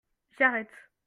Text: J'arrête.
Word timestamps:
J'arrête. 0.39 0.71